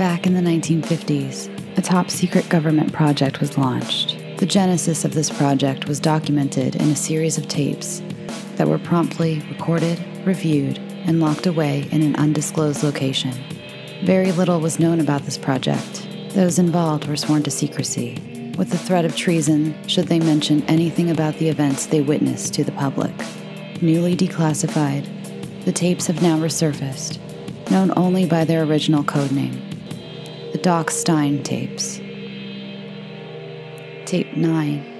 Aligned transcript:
Back 0.00 0.26
in 0.26 0.32
the 0.32 0.40
1950s, 0.40 1.76
a 1.76 1.82
top 1.82 2.08
secret 2.08 2.48
government 2.48 2.90
project 2.90 3.38
was 3.38 3.58
launched. 3.58 4.16
The 4.38 4.46
genesis 4.46 5.04
of 5.04 5.12
this 5.12 5.28
project 5.28 5.88
was 5.88 6.00
documented 6.00 6.74
in 6.76 6.88
a 6.88 6.96
series 6.96 7.36
of 7.36 7.48
tapes 7.48 8.00
that 8.56 8.66
were 8.66 8.78
promptly 8.78 9.42
recorded, 9.50 10.02
reviewed, 10.24 10.78
and 11.04 11.20
locked 11.20 11.46
away 11.46 11.86
in 11.92 12.00
an 12.00 12.16
undisclosed 12.16 12.82
location. 12.82 13.34
Very 14.02 14.32
little 14.32 14.58
was 14.58 14.78
known 14.78 15.00
about 15.00 15.26
this 15.26 15.36
project. 15.36 16.08
Those 16.30 16.58
involved 16.58 17.06
were 17.06 17.14
sworn 17.14 17.42
to 17.42 17.50
secrecy, 17.50 18.54
with 18.56 18.70
the 18.70 18.78
threat 18.78 19.04
of 19.04 19.14
treason 19.14 19.76
should 19.86 20.08
they 20.08 20.18
mention 20.18 20.62
anything 20.62 21.10
about 21.10 21.34
the 21.34 21.50
events 21.50 21.84
they 21.84 22.00
witnessed 22.00 22.54
to 22.54 22.64
the 22.64 22.72
public. 22.72 23.12
Newly 23.82 24.16
declassified, 24.16 25.06
the 25.66 25.72
tapes 25.72 26.06
have 26.06 26.22
now 26.22 26.38
resurfaced, 26.38 27.18
known 27.70 27.92
only 27.98 28.24
by 28.24 28.46
their 28.46 28.62
original 28.62 29.04
codename 29.04 29.66
the 30.52 30.58
Doc 30.58 30.90
Stein 30.90 31.42
tapes. 31.42 31.98
Tape 34.06 34.36
9. 34.36 34.96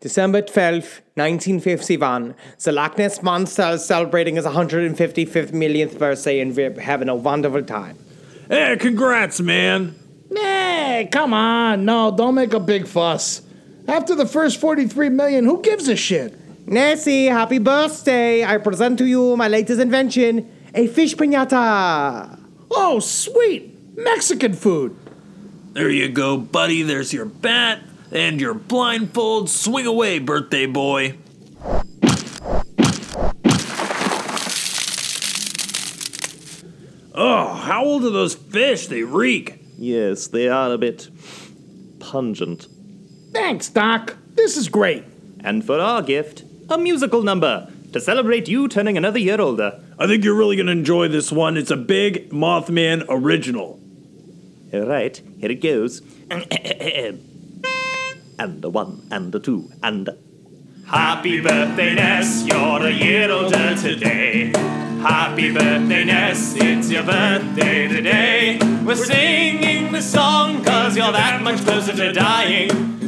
December 0.00 0.40
12th, 0.40 1.02
1951. 1.16 2.34
The 2.64 2.72
Loch 2.72 2.96
Ness 2.96 3.22
Monster 3.22 3.70
is 3.72 3.84
celebrating 3.84 4.36
his 4.36 4.46
155th 4.46 5.52
millionth 5.52 5.98
birthday, 5.98 6.40
and 6.40 6.56
we're 6.56 6.80
having 6.80 7.10
a 7.10 7.14
wonderful 7.14 7.62
time. 7.62 7.98
Hey, 8.48 8.78
congrats, 8.80 9.40
man. 9.40 9.94
Hey, 10.34 11.08
come 11.12 11.34
on. 11.34 11.84
No, 11.84 12.14
don't 12.16 12.34
make 12.34 12.54
a 12.54 12.60
big 12.60 12.86
fuss. 12.86 13.42
After 13.86 14.14
the 14.14 14.26
first 14.26 14.58
43 14.58 15.10
million, 15.10 15.44
who 15.44 15.60
gives 15.60 15.88
a 15.88 15.96
shit? 15.96 16.36
Nessie, 16.66 17.26
happy 17.26 17.58
birthday! 17.58 18.44
I 18.44 18.56
present 18.58 18.98
to 18.98 19.04
you 19.04 19.36
my 19.36 19.48
latest 19.48 19.80
invention, 19.80 20.48
a 20.74 20.86
fish 20.86 21.14
pinata. 21.14 22.38
Oh, 22.70 23.00
sweet. 23.00 23.96
Mexican 23.96 24.54
food. 24.54 24.96
There 25.72 25.90
you 25.90 26.08
go, 26.08 26.36
buddy. 26.36 26.82
There's 26.82 27.12
your 27.12 27.26
bat 27.26 27.80
and 28.10 28.40
your 28.40 28.54
blindfold. 28.54 29.50
Swing 29.50 29.86
away, 29.86 30.18
birthday 30.18 30.66
boy. 30.66 31.16
Oh, 37.12 37.54
how 37.54 37.84
old 37.84 38.04
are 38.04 38.10
those 38.10 38.34
fish? 38.34 38.86
They 38.86 39.02
reek. 39.02 39.60
Yes, 39.76 40.28
they 40.28 40.48
are 40.48 40.72
a 40.72 40.78
bit 40.78 41.08
pungent. 41.98 42.66
Thanks, 43.32 43.68
Doc. 43.68 44.16
This 44.34 44.56
is 44.56 44.68
great. 44.68 45.04
And 45.40 45.64
for 45.64 45.78
our 45.78 46.02
gift, 46.02 46.44
a 46.68 46.78
musical 46.78 47.22
number 47.22 47.70
to 47.92 48.00
celebrate 48.00 48.48
you 48.48 48.68
turning 48.68 48.96
another 48.96 49.18
year 49.18 49.40
older. 49.40 49.80
I 50.00 50.06
think 50.06 50.24
you're 50.24 50.34
really 50.34 50.56
going 50.56 50.64
to 50.64 50.72
enjoy 50.72 51.08
this 51.08 51.30
one. 51.30 51.58
It's 51.58 51.70
a 51.70 51.76
big 51.76 52.30
Mothman 52.30 53.04
original. 53.10 53.78
All 54.72 54.86
right, 54.86 55.20
here 55.38 55.50
it 55.50 55.60
goes. 55.60 56.00
and 56.30 57.20
a 58.64 58.70
one, 58.70 59.06
and 59.10 59.34
a 59.34 59.40
two, 59.40 59.70
and 59.82 60.08
a. 60.08 60.16
Happy 60.86 61.42
birthday, 61.42 61.94
Ness, 61.94 62.46
you're 62.46 62.86
a 62.86 62.90
year 62.90 63.30
older 63.30 63.76
today. 63.76 64.52
Happy 65.02 65.52
birthday, 65.52 66.04
Ness, 66.04 66.54
it's 66.56 66.90
your 66.90 67.02
birthday 67.02 67.86
today. 67.86 68.58
We're 68.82 68.96
singing 68.96 69.92
the 69.92 70.00
song 70.00 70.64
cause 70.64 70.96
you're 70.96 71.12
that 71.12 71.42
much 71.42 71.60
closer 71.60 71.94
to 71.94 72.10
dying. 72.14 72.99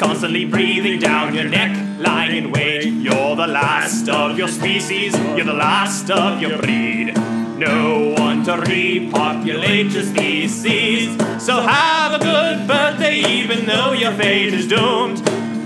Constantly 0.00 0.46
breathing 0.46 0.98
down 0.98 1.34
your 1.34 1.44
neck, 1.44 1.76
lying 1.98 2.34
in 2.34 2.50
wait. 2.50 2.86
You're 2.86 3.36
the 3.36 3.46
last 3.46 4.08
of 4.08 4.38
your 4.38 4.48
species, 4.48 5.14
you're 5.36 5.44
the 5.44 5.52
last 5.52 6.10
of 6.10 6.40
your 6.40 6.56
breed. 6.56 7.14
No 7.58 8.14
one 8.16 8.42
to 8.44 8.56
repopulate 8.56 9.92
your 9.92 10.04
species. 10.04 11.14
So 11.38 11.60
have 11.60 12.14
a 12.14 12.18
good 12.18 12.66
birthday, 12.66 13.16
even 13.16 13.66
though 13.66 13.92
your 13.92 14.12
fate 14.12 14.54
is 14.54 14.66
doomed. 14.66 15.20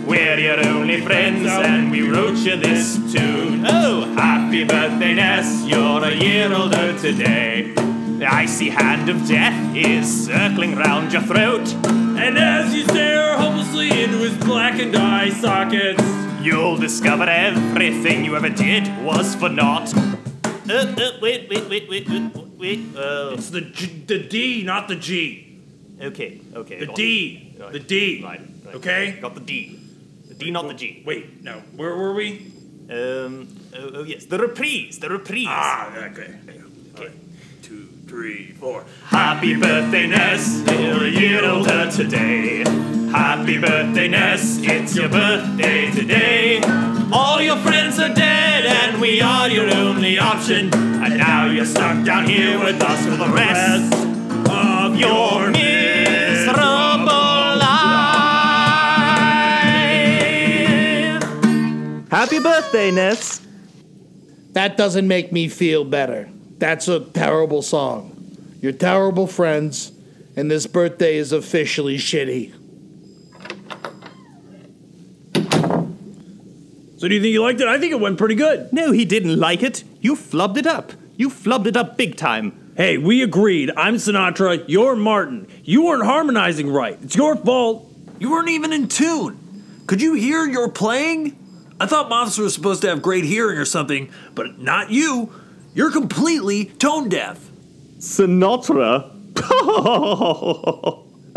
We're 0.05 0.41
your 0.41 0.67
only 0.67 1.01
friends, 1.01 1.47
and 1.47 1.93
we 1.93 2.03
wrote 2.03 2.39
you 2.39 2.57
this 2.57 2.97
tune. 3.13 3.65
Oh, 3.65 4.13
happy 4.17 4.65
birthday, 4.65 5.15
Ness, 5.15 5.63
you're 5.65 6.03
a 6.03 6.13
year 6.13 6.53
older 6.53 6.99
today. 6.99 7.73
The 8.19 8.27
icy 8.27 8.71
hand 8.71 9.09
of 9.09 9.29
death 9.29 9.77
is 9.77 10.27
circling 10.27 10.75
round 10.75 11.13
your 11.13 11.23
throat. 11.23 12.04
And 12.25 12.39
as 12.39 12.75
you 12.75 12.85
stare 12.85 13.37
hopelessly 13.37 13.89
into 14.03 14.19
his 14.19 14.37
blackened 14.45 14.97
eye 14.97 15.31
sockets, 15.31 16.03
You'll 16.45 16.77
discover 16.77 17.25
everything 17.25 18.23
you 18.23 18.37
ever 18.37 18.51
did 18.51 18.85
was 19.03 19.35
for 19.35 19.49
naught. 19.49 19.95
Uh, 19.97 20.73
uh, 20.73 21.13
wait, 21.23 21.49
wait, 21.49 21.71
wait, 21.71 21.89
wait, 21.89 22.07
wait, 22.07 22.37
wait. 22.59 22.81
Uh, 22.95 23.31
it's 23.33 23.49
the 23.49 23.63
G- 23.63 24.05
the 24.07 24.19
D, 24.19 24.63
not 24.63 24.87
the 24.89 24.97
G. 24.97 25.63
okay, 26.03 26.43
okay. 26.55 26.85
The 26.85 26.93
D, 26.93 27.55
it. 27.57 27.63
Right, 27.63 27.73
the 27.73 27.79
D. 27.79 28.23
Right, 28.23 28.41
right. 28.67 28.75
Okay. 28.75 29.19
Got 29.23 29.35
the 29.37 29.41
D. 29.41 29.81
The 30.29 30.35
D, 30.35 30.51
not 30.51 30.69
the 30.69 30.75
G. 30.75 31.03
Wait, 31.07 31.43
no. 31.43 31.63
Where 31.77 31.97
were 31.97 32.13
we? 32.13 32.53
Um, 32.91 33.49
oh, 33.75 33.91
oh 33.95 34.05
yes, 34.05 34.27
the 34.27 34.37
reprise, 34.37 34.99
the 34.99 35.09
reprise. 35.09 35.47
Ah, 35.49 35.97
okay. 35.97 36.35
Okay. 36.95 37.09
Two, 37.09 37.11
three, 38.15 38.53
four. 38.61 38.85
Happy 39.07 39.57
birthday, 39.57 40.07
Ness, 40.07 40.63
you're 40.71 41.03
a 41.03 41.09
year 41.09 41.45
older 41.45 41.91
today. 41.91 42.59
Happy 43.11 43.59
birthday, 43.59 44.07
Ness, 44.07 44.61
it's 44.63 44.95
your 44.95 45.09
birthday 45.09 45.91
today. 45.91 46.61
All 47.13 47.43
your 47.43 47.57
friends 47.57 47.99
are 47.99 48.15
dead, 48.15 48.67
and 48.67 49.01
we 49.01 49.21
are 49.21 49.51
your 49.51 49.69
only 49.75 50.17
option. 50.17 50.73
And 50.73 51.19
now 51.19 51.51
you're 51.51 51.67
stuck 51.67 52.05
down 52.07 52.29
here 52.29 52.57
with 52.61 52.81
us 52.81 53.05
for 53.05 53.17
the 53.17 53.33
rest 53.35 53.93
of 54.49 54.95
your 54.95 55.51
miserable 55.51 57.11
life. 57.59 57.75
Happy 62.13 62.39
birthday, 62.39 62.93
Ness! 62.93 63.41
That 64.53 64.77
doesn't 64.77 65.09
make 65.09 65.33
me 65.33 65.49
feel 65.49 65.83
better. 65.83 66.29
That's 66.65 66.89
a 66.89 66.99
terrible 66.99 67.61
song. 67.61 68.57
You're 68.63 68.73
terrible 68.73 69.27
friends, 69.27 69.93
and 70.35 70.51
this 70.51 70.67
birthday 70.67 71.19
is 71.19 71.31
officially 71.31 71.99
shitty. 71.99 72.55
So 76.97 77.07
do 77.07 77.15
you 77.15 77.21
think 77.21 77.35
you 77.35 77.43
liked 77.43 77.61
it? 77.61 77.69
I 77.69 77.79
think 77.79 77.93
it 77.93 78.01
went 78.01 78.17
pretty 78.17 78.35
good. 78.35 78.73
No, 78.73 78.93
he 78.93 79.05
didn't 79.05 79.39
like 79.39 79.63
it. 79.63 79.85
You 80.01 80.17
flubbed 80.17 80.57
it 80.57 80.67
up. 80.67 80.95
You 81.19 81.29
flubbed 81.29 81.67
it 81.67 81.77
up 81.77 81.99
big 81.99 82.17
time. 82.17 82.73
Hey, 82.79 82.97
we 82.97 83.23
agreed. 83.23 83.71
I'm 83.77 83.97
Sinatra. 83.97 84.65
You're 84.67 84.97
Martin. 84.97 85.47
You 85.65 85.85
weren't 85.85 86.07
harmonizing 86.07 86.71
right. 86.71 86.99
It's 87.03 87.15
your 87.15 87.37
fault. 87.37 87.87
You 88.19 88.31
weren't 88.31 88.49
even 88.49 88.73
in 88.73 88.89
tune. 88.89 89.39
Could 89.87 90.01
you 90.01 90.15
hear 90.15 90.47
your 90.47 90.71
playing? 90.71 91.39
I 91.79 91.85
thought 91.85 92.09
Moths 92.09 92.39
was 92.39 92.55
supposed 92.55 92.81
to 92.83 92.89
have 92.89 93.03
great 93.03 93.25
hearing 93.25 93.59
or 93.59 93.67
something, 93.67 94.11
but 94.35 94.59
not 94.59 94.89
you. 94.89 95.31
You're 95.75 95.91
completely 95.91 96.67
tone 96.67 97.09
deaf. 97.09 97.51
Sinatra? 97.99 99.11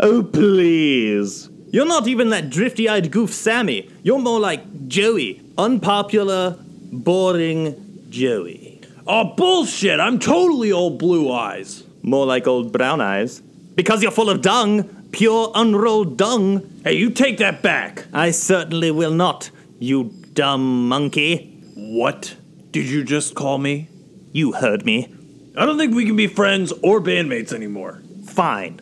oh, 0.00 0.30
please. 0.32 1.48
You're 1.72 1.86
not 1.86 2.06
even 2.06 2.30
that 2.30 2.48
drifty 2.48 2.88
eyed 2.88 3.10
goof 3.10 3.34
Sammy. 3.34 3.90
You're 4.04 4.20
more 4.20 4.38
like 4.38 4.86
Joey. 4.86 5.42
Unpopular, 5.58 6.56
boring 6.92 8.06
Joey. 8.10 8.80
Oh, 9.08 9.34
bullshit. 9.36 9.98
I'm 9.98 10.20
totally 10.20 10.70
old 10.70 10.98
blue 11.00 11.32
eyes. 11.32 11.82
More 12.02 12.24
like 12.24 12.46
old 12.46 12.72
brown 12.72 13.00
eyes. 13.00 13.40
Because 13.74 14.02
you're 14.02 14.12
full 14.12 14.30
of 14.30 14.40
dung. 14.40 14.84
Pure 15.10 15.50
unrolled 15.56 16.16
dung. 16.16 16.62
Hey, 16.84 16.92
you 16.92 17.10
take 17.10 17.38
that 17.38 17.60
back. 17.62 18.06
I 18.12 18.30
certainly 18.30 18.92
will 18.92 19.10
not, 19.10 19.50
you 19.80 20.12
dumb 20.32 20.88
monkey. 20.88 21.60
What 21.74 22.36
did 22.70 22.86
you 22.86 23.02
just 23.02 23.34
call 23.34 23.58
me? 23.58 23.88
You 24.32 24.52
heard 24.52 24.84
me. 24.84 25.14
I 25.56 25.66
don't 25.66 25.78
think 25.78 25.94
we 25.94 26.04
can 26.06 26.16
be 26.16 26.26
friends 26.26 26.72
or 26.82 27.00
bandmates 27.00 27.52
anymore. 27.52 28.02
Fine. 28.26 28.80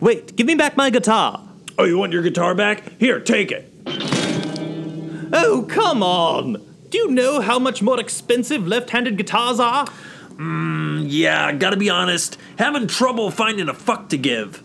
Wait, 0.00 0.36
give 0.36 0.46
me 0.46 0.54
back 0.54 0.76
my 0.76 0.90
guitar. 0.90 1.48
Oh, 1.78 1.84
you 1.84 1.98
want 1.98 2.12
your 2.12 2.22
guitar 2.22 2.54
back? 2.54 2.98
Here, 2.98 3.18
take 3.20 3.50
it. 3.50 3.72
Oh, 5.32 5.66
come 5.68 6.02
on! 6.02 6.64
Do 6.88 6.98
you 6.98 7.10
know 7.10 7.40
how 7.40 7.58
much 7.58 7.82
more 7.82 7.98
expensive 7.98 8.66
left 8.66 8.90
handed 8.90 9.16
guitars 9.16 9.58
are? 9.58 9.86
Hmm, 10.36 11.02
yeah, 11.06 11.50
gotta 11.52 11.76
be 11.76 11.90
honest, 11.90 12.38
having 12.58 12.86
trouble 12.86 13.30
finding 13.30 13.68
a 13.68 13.74
fuck 13.74 14.08
to 14.10 14.18
give. 14.18 14.62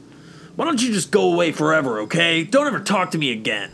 Why 0.56 0.66
don't 0.66 0.82
you 0.82 0.94
just 0.94 1.12
go 1.12 1.32
away 1.34 1.52
forever, 1.52 2.02
okay? 2.02 2.44
Don't 2.44 2.68
ever 2.68 2.80
talk 2.80 3.12
to 3.12 3.18
me 3.18 3.32
again. 3.32 3.72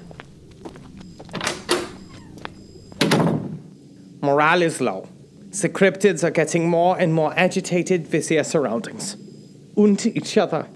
Morale 4.28 4.64
is 4.64 4.82
low. 4.82 5.08
The 5.52 5.70
cryptids 5.70 6.22
are 6.22 6.32
getting 6.32 6.68
more 6.68 7.00
and 7.00 7.14
more 7.14 7.34
agitated 7.38 8.12
with 8.12 8.28
their 8.28 8.44
surroundings. 8.44 9.16
And 9.78 10.06
each 10.06 10.38
other. 10.38 10.68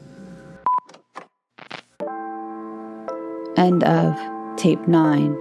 End 3.57 3.83
of 3.83 4.15
tape 4.55 4.87
9. 4.87 5.33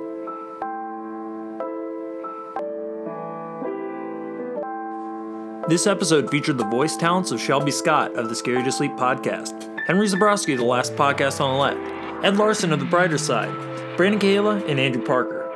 This 5.69 5.87
episode 5.87 6.29
featured 6.33 6.59
the 6.59 6.65
voice 6.65 6.97
talents 6.97 7.31
of 7.31 7.41
Shelby 7.41 7.71
Scott 7.71 8.17
of 8.17 8.29
the 8.29 8.35
Scare 8.35 8.59
You 8.59 8.65
to 8.65 8.73
Sleep 8.73 8.91
podcast, 8.97 9.55
Henry 9.87 10.09
Zebrowski 10.09 10.55
of 10.55 10.59
the 10.59 10.65
Last 10.65 10.97
Podcast 10.97 11.41
on 11.41 11.53
the 11.53 11.61
Left, 11.61 12.25
Ed 12.25 12.37
Larson 12.37 12.73
of 12.73 12.81
The 12.81 12.87
Brighter 12.87 13.19
Side, 13.19 13.55
Brandon 13.97 14.19
Kayla, 14.19 14.69
and 14.69 14.81
Andrew 14.81 15.05
Parker. 15.05 15.50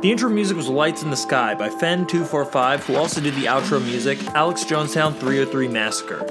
The 0.00 0.12
intro 0.12 0.30
music 0.30 0.56
was 0.56 0.68
Lights 0.68 1.02
in 1.02 1.10
the 1.10 1.16
Sky 1.16 1.56
by 1.56 1.70
Fen245, 1.70 2.84
who 2.84 2.94
also 2.94 3.20
did 3.20 3.34
the 3.34 3.46
outro 3.46 3.84
music, 3.84 4.24
Alex 4.28 4.62
Jonestown 4.62 5.18
303 5.18 5.66
Massacre. 5.66 6.24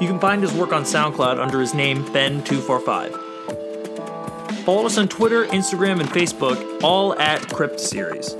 You 0.00 0.08
can 0.08 0.18
find 0.18 0.40
his 0.40 0.54
work 0.54 0.72
on 0.72 0.84
SoundCloud 0.84 1.38
under 1.38 1.60
his 1.60 1.74
name, 1.74 2.02
Fen245. 2.02 4.64
Follow 4.64 4.86
us 4.86 4.96
on 4.96 5.06
Twitter, 5.06 5.44
Instagram, 5.44 6.00
and 6.00 6.08
Facebook, 6.08 6.82
all 6.82 7.12
at 7.18 7.46
Crypt 7.52 7.78
Series. 7.78 8.36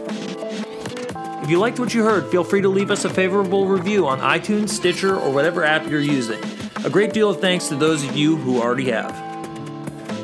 If 1.42 1.50
you 1.50 1.58
liked 1.58 1.78
what 1.78 1.92
you 1.92 2.02
heard, 2.02 2.30
feel 2.30 2.42
free 2.42 2.62
to 2.62 2.70
leave 2.70 2.90
us 2.90 3.04
a 3.04 3.10
favorable 3.10 3.66
review 3.66 4.06
on 4.06 4.18
iTunes, 4.20 4.70
Stitcher, 4.70 5.14
or 5.14 5.30
whatever 5.30 5.62
app 5.62 5.90
you're 5.90 6.00
using. 6.00 6.42
A 6.86 6.90
great 6.90 7.12
deal 7.12 7.28
of 7.28 7.38
thanks 7.38 7.68
to 7.68 7.76
those 7.76 8.02
of 8.02 8.16
you 8.16 8.38
who 8.38 8.62
already 8.62 8.90
have. 8.90 9.14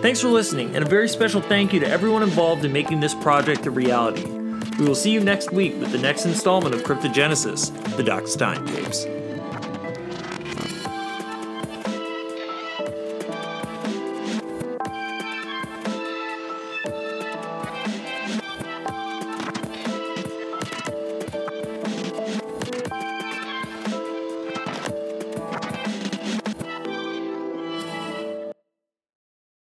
Thanks 0.00 0.22
for 0.22 0.28
listening, 0.28 0.74
and 0.74 0.82
a 0.82 0.88
very 0.88 1.10
special 1.10 1.42
thank 1.42 1.74
you 1.74 1.80
to 1.80 1.86
everyone 1.86 2.22
involved 2.22 2.64
in 2.64 2.72
making 2.72 3.00
this 3.00 3.14
project 3.14 3.66
a 3.66 3.70
reality. 3.70 4.45
We 4.78 4.84
will 4.84 4.94
see 4.94 5.10
you 5.10 5.20
next 5.20 5.52
week 5.52 5.74
with 5.80 5.90
the 5.90 5.98
next 5.98 6.26
installment 6.26 6.74
of 6.74 6.82
Cryptogenesis, 6.82 7.96
the 7.96 8.02
Doc 8.02 8.28
Stein 8.28 8.66
tapes. 8.66 9.06